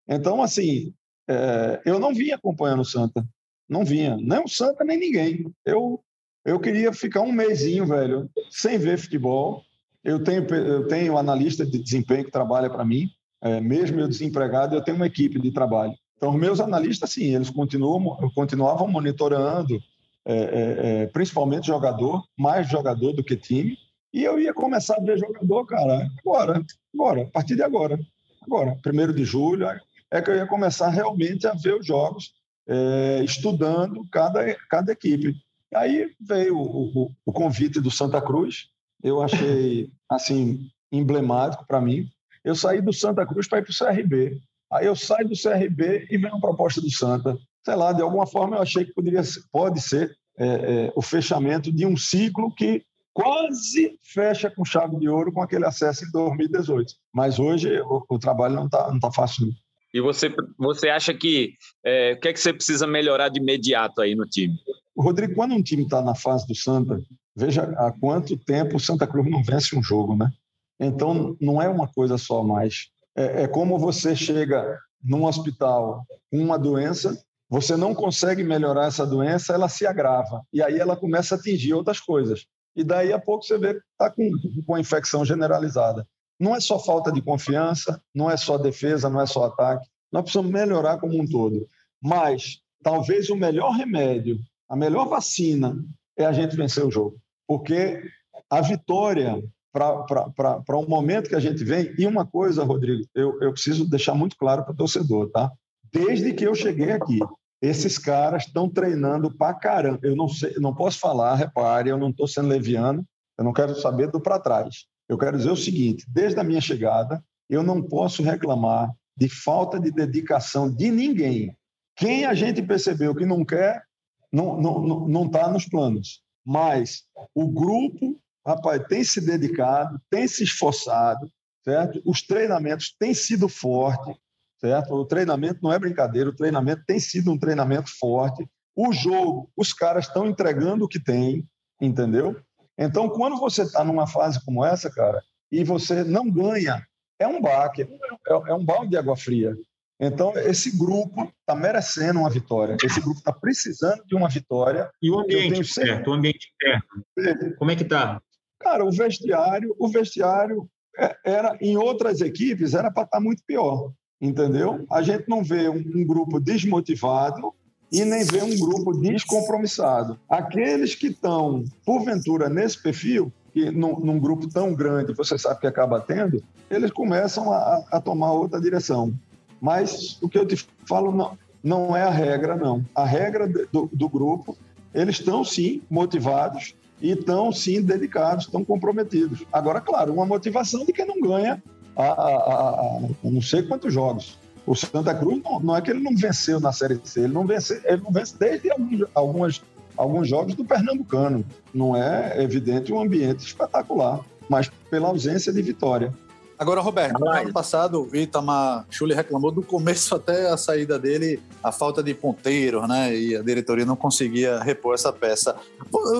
[0.07, 0.93] Então, assim,
[1.27, 3.27] é, eu não vinha acompanhando o Santa.
[3.67, 4.15] Não vinha.
[4.15, 5.51] Nem o Santa, nem ninguém.
[5.65, 5.99] Eu,
[6.45, 9.63] eu queria ficar um mêsinho, velho, sem ver futebol.
[10.03, 13.09] Eu tenho, eu tenho analista de desempenho que trabalha para mim.
[13.41, 15.95] É, mesmo eu desempregado, eu tenho uma equipe de trabalho.
[16.17, 19.79] Então, meus analistas, sim, eles continuam, continuavam monitorando,
[20.25, 23.77] é, é, é, principalmente jogador, mais jogador do que time,
[24.13, 27.99] e eu ia começar a ver jogador, cara, agora, agora, a partir de agora,
[28.41, 29.67] agora, primeiro de julho,
[30.09, 32.33] é que eu ia começar realmente a ver os jogos,
[32.67, 35.35] é, estudando cada, cada equipe.
[35.73, 38.69] Aí veio o, o, o convite do Santa Cruz,
[39.03, 42.09] eu achei, assim, emblemático para mim.
[42.43, 44.41] Eu saí do Santa Cruz para ir para o CRB.
[44.75, 47.37] Aí eu saio do CRB e vem uma proposta do Santa.
[47.63, 51.01] Sei lá, de alguma forma eu achei que poderia ser, pode ser é, é, o
[51.01, 52.83] fechamento de um ciclo que
[53.13, 56.93] quase fecha com chave de ouro com aquele acesso em 2018.
[57.13, 59.47] Mas hoje o, o trabalho não está não tá fácil.
[59.93, 61.53] E você, você acha que
[61.85, 64.53] é, o que é que você precisa melhorar de imediato aí no time?
[64.97, 67.01] Rodrigo, quando um time está na fase do Santa,
[67.33, 70.29] veja há quanto tempo o Santa Cruz não vence um jogo, né?
[70.77, 76.39] Então não é uma coisa só mais é, é como você chega num hospital com
[76.39, 77.17] uma doença,
[77.49, 80.41] você não consegue melhorar essa doença, ela se agrava.
[80.51, 82.45] E aí ela começa a atingir outras coisas.
[82.75, 84.29] E daí a pouco você vê que está com,
[84.65, 86.05] com a infecção generalizada.
[86.39, 89.87] Não é só falta de confiança, não é só defesa, não é só ataque.
[90.11, 91.69] Nós precisamos melhorar como um todo.
[92.01, 95.77] Mas talvez o melhor remédio, a melhor vacina
[96.17, 97.17] é a gente vencer o jogo.
[97.47, 98.01] Porque
[98.49, 99.41] a vitória
[99.75, 101.93] para um momento que a gente vem.
[101.97, 105.51] E uma coisa, Rodrigo, eu, eu preciso deixar muito claro para o torcedor, tá?
[105.91, 107.19] Desde que eu cheguei aqui,
[107.61, 109.99] esses caras estão treinando para caramba.
[110.01, 113.05] Eu não sei, não posso falar, repare, eu não estou sendo leviano,
[113.37, 114.85] eu não quero saber do para trás.
[115.09, 119.79] Eu quero dizer o seguinte: desde a minha chegada, eu não posso reclamar de falta
[119.79, 121.55] de dedicação de ninguém.
[121.97, 123.83] Quem a gente percebeu que não quer,
[124.31, 126.21] não está não, não, não nos planos.
[126.45, 131.29] Mas o grupo rapaz, tem se dedicado, tem se esforçado,
[131.63, 132.01] certo?
[132.05, 134.15] Os treinamentos têm sido fortes,
[134.59, 134.93] certo?
[134.93, 138.47] O treinamento não é brincadeira, o treinamento tem sido um treinamento forte.
[138.75, 141.47] O jogo, os caras estão entregando o que tem,
[141.81, 142.39] entendeu?
[142.77, 146.85] Então, quando você está numa fase como essa, cara, e você não ganha,
[147.17, 149.55] é um baque, é, é um balde de água fria.
[149.99, 152.75] Então, esse grupo está merecendo uma vitória.
[152.83, 154.91] Esse grupo está precisando de uma vitória.
[155.01, 157.55] E o ambiente certo, o ambiente interno.
[157.57, 158.21] Como é que está?
[158.59, 163.43] Cara, o vestiário, o vestiário é, era em outras equipes era para estar tá muito
[163.45, 163.91] pior.
[164.21, 164.85] entendeu?
[164.91, 167.53] A gente não vê um, um grupo desmotivado
[167.91, 170.19] e nem vê um grupo descompromissado.
[170.29, 175.67] Aqueles que estão, porventura, nesse perfil, que num, num, grupo tão grande, você sabe que
[175.67, 179.13] acaba tendo, eles começam a, a tomar outra direção.
[179.61, 182.85] Mas o que eu te falo não, não é a regra, não.
[182.93, 184.57] A regra do, do grupo,
[184.93, 189.43] eles estão sim motivados e estão sim dedicados, estão comprometidos.
[189.51, 191.61] Agora, claro, uma motivação de quem não ganha
[191.95, 194.37] a, a, a, não sei quantos jogos.
[194.65, 197.45] O Santa Cruz não, não, é que ele não venceu na Série C, ele não
[197.45, 199.61] vence, ele não vence desde alguns, algumas,
[199.95, 201.45] alguns jogos do Pernambucano.
[201.73, 206.11] Não é evidente um ambiente espetacular, mas pela ausência de vitória.
[206.57, 211.41] Agora, Roberto, no ano passado o Itamar Chuli reclamou do começo até a saída dele,
[211.63, 213.15] a falta de ponteiros, né?
[213.15, 215.55] E a diretoria não conseguia repor essa peça.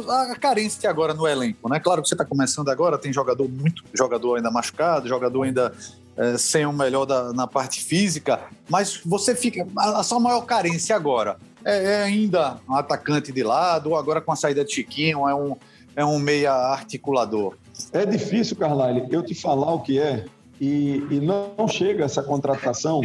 [0.10, 1.80] A carência agora no elenco, né?
[1.80, 5.72] Claro que você está começando agora, tem jogador muito, jogador ainda machucado, jogador ainda
[6.18, 9.66] é, sem o melhor da, na parte física, mas você fica.
[9.78, 14.22] A, a sua maior carência agora é, é ainda um atacante de lado, ou agora
[14.22, 15.56] com a saída de Chiquinho, é um,
[15.96, 17.56] é um meia articulador.
[17.92, 20.26] É difícil, Carlyle, eu te falar o que é
[20.60, 23.02] e, e não chega essa contratação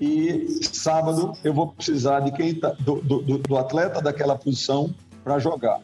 [0.00, 5.38] e sábado eu vou precisar de quem tá, do, do, do atleta daquela posição para
[5.38, 5.80] jogar.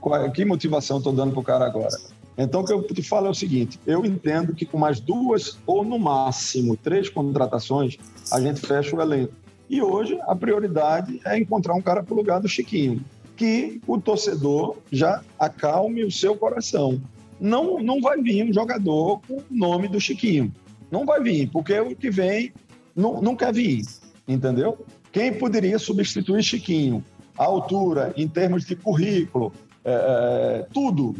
[0.00, 1.96] Qual, que motivação estou dando para o cara agora?
[2.36, 5.58] Então, o que eu te falo é o seguinte: eu entendo que com mais duas
[5.66, 7.96] ou no máximo três contratações,
[8.32, 9.32] a gente fecha o elenco.
[9.68, 13.04] E hoje a prioridade é encontrar um cara para o lugar do Chiquinho,
[13.36, 17.00] que o torcedor já acalme o seu coração
[17.40, 20.52] não, não vai vir um jogador com o nome do Chiquinho.
[20.90, 22.52] Não vai vir, porque o que vem
[22.94, 23.82] não, não quer vir,
[24.28, 24.84] entendeu?
[25.12, 27.02] Quem poderia substituir Chiquinho?
[27.38, 29.52] A altura, em termos de currículo,
[29.84, 31.14] é, é, tudo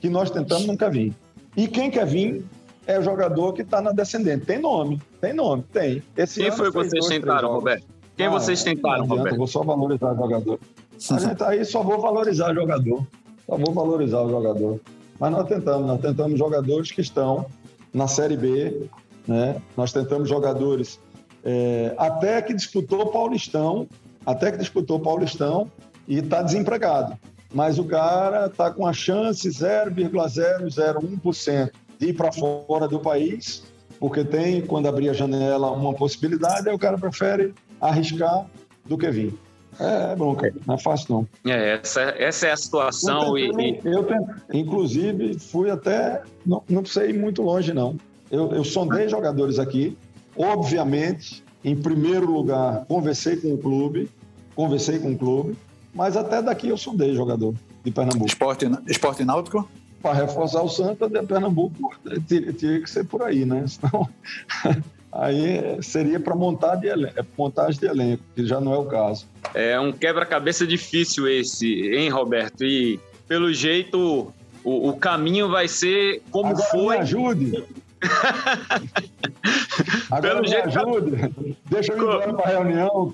[0.00, 1.12] que nós tentamos nunca vir.
[1.56, 2.44] E quem quer vir
[2.86, 4.46] é o jogador que está na descendente.
[4.46, 6.02] Tem nome, tem nome, tem.
[6.16, 7.86] Esse quem foi que vocês tentaram, Roberto?
[8.16, 9.34] Quem ah, vocês tentaram, Roberto?
[9.34, 10.60] Eu vou só valorizar o jogador.
[11.10, 13.06] A gente aí só vou valorizar o jogador.
[13.46, 14.80] Só vou valorizar o jogador.
[15.18, 17.46] Mas nós tentamos, nós tentamos jogadores que estão
[17.92, 18.88] na Série B,
[19.26, 19.60] né?
[19.76, 21.00] nós tentamos jogadores
[21.44, 23.86] é, até que disputou Paulistão,
[24.24, 25.70] até que disputou Paulistão
[26.08, 27.18] e está desempregado.
[27.52, 33.62] Mas o cara está com a chance 0,001% de ir para fora do país,
[34.00, 38.46] porque tem, quando abrir a janela, uma possibilidade, aí o cara prefere arriscar
[38.84, 39.38] do que vir.
[39.78, 41.52] É, é bronca, não é fácil não.
[41.52, 43.36] É, essa, essa é a situação.
[43.36, 46.22] Eu, tentei, e, eu tentei, inclusive, fui até.
[46.44, 47.96] Não, não precisei ir muito longe, não.
[48.30, 49.96] Eu, eu sondei jogadores aqui.
[50.36, 54.10] Obviamente, em primeiro lugar, conversei com o clube,
[54.54, 55.56] conversei com o clube,
[55.94, 58.26] mas até daqui eu sondei jogador de Pernambuco.
[58.26, 59.68] Esporte, esporte náutico?
[60.02, 61.94] Para reforçar o Santa de Pernambuco,
[62.28, 63.64] teria que ser por aí, né?
[63.68, 64.08] Senão,
[65.14, 66.88] aí seria para montar de
[67.38, 69.26] montagem de elenco, que já não é o caso.
[69.54, 72.64] É um quebra-cabeça difícil esse, hein, Roberto?
[72.64, 72.98] E
[73.28, 74.32] pelo jeito
[74.64, 76.96] o, o caminho vai ser como Agora foi.
[76.96, 77.64] Me ajude.
[80.10, 81.56] Agora Pelo me jeito, ajude.
[81.66, 83.12] Deixa eu ir embora para a reunião.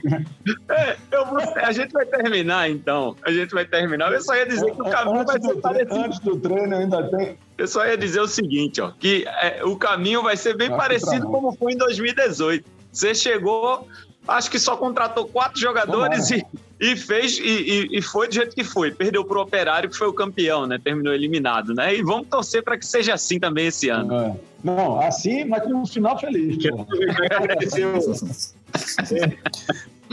[0.69, 3.17] É, vou, a gente vai terminar, então.
[3.23, 4.13] A gente vai terminar.
[4.13, 5.95] Eu só ia dizer que o caminho antes vai ser parecido.
[5.95, 7.39] Antes do treino, ainda tenho.
[7.57, 10.77] Eu só ia dizer o seguinte, ó, que é, o caminho vai ser bem Acho
[10.77, 12.65] parecido como foi em 2018.
[12.93, 13.87] Você chegou,
[14.27, 16.45] acho que só contratou quatro jogadores e,
[16.81, 18.91] e, fez e, e, foi do jeito que foi.
[18.91, 20.81] Perdeu para o Operário, que foi o campeão, né?
[20.83, 21.95] Terminou eliminado, né?
[21.95, 24.15] E vamos torcer para que seja assim também esse ano.
[24.15, 24.37] É.
[24.65, 26.57] Não, assim, mas com um final feliz.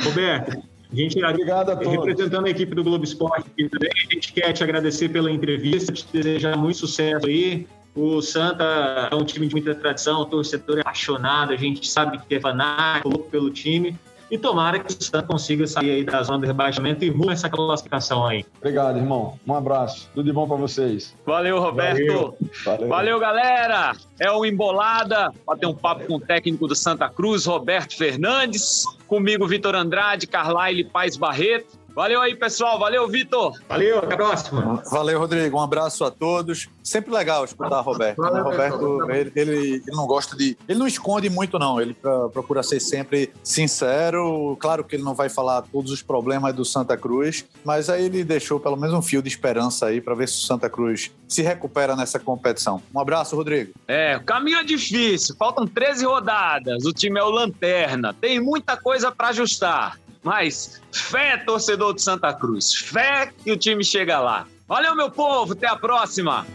[0.03, 0.57] Roberto,
[0.91, 1.91] a gente, Obrigado a todos.
[1.91, 5.93] representando a equipe do Globo Esporte aqui também, a gente quer te agradecer pela entrevista,
[5.93, 7.65] te desejar muito sucesso aí.
[7.95, 12.19] O Santa é um time de muita tradição, o torcedor é apaixonado, a gente sabe
[12.19, 13.97] que é fanático, louco pelo time.
[14.29, 17.49] E tomara que o Santa consiga sair aí da zona de rebaixamento e rumo essa
[17.49, 18.45] classificação aí.
[18.57, 19.39] Obrigado, irmão.
[19.47, 20.09] Um abraço.
[20.13, 21.15] Tudo de bom para vocês.
[21.25, 22.05] Valeu, Roberto.
[22.05, 22.37] Valeu.
[22.65, 22.87] Valeu.
[22.87, 23.95] Valeu, galera.
[24.19, 25.31] É o Embolada.
[25.45, 28.83] Bater um papo com o técnico do Santa Cruz, Roberto Fernandes.
[29.07, 31.86] Comigo, Vitor Andrade, Carlyle Paz Barreto.
[31.97, 32.77] Valeu aí, pessoal.
[32.77, 33.59] Valeu, Vitor.
[33.67, 34.83] Valeu, até a próxima.
[34.91, 35.57] Valeu, Rodrigo.
[35.57, 36.69] Um abraço a todos.
[36.83, 38.17] Sempre legal escutar o Roberto.
[38.21, 40.55] Valeu, Roberto, ele, ele, ele, não gosta de.
[40.69, 41.81] Ele não esconde muito, não.
[41.81, 41.95] Ele
[42.31, 44.55] procura ser sempre sincero.
[44.59, 48.23] Claro que ele não vai falar todos os problemas do Santa Cruz, mas aí ele
[48.23, 51.41] deixou pelo menos um fio de esperança aí para ver se o Santa Cruz se
[51.41, 52.79] recupera nessa competição.
[52.93, 53.73] Um abraço, Rodrigo.
[53.87, 55.35] É, o caminho é difícil.
[55.35, 56.85] Faltam 13 rodadas.
[56.85, 58.13] O time é o Lanterna.
[58.13, 59.97] Tem muita coisa para ajustar.
[60.23, 62.73] Mas fé, torcedor de Santa Cruz.
[62.73, 64.47] Fé que o time chega lá.
[64.67, 65.53] Valeu, meu povo.
[65.53, 66.45] Até a próxima.